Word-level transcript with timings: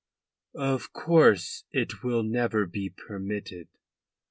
"Of 0.55 0.93
course 0.93 1.63
it 1.71 2.03
will 2.03 2.23
never 2.23 2.65
be 2.65 2.89
permitted. 2.89 3.67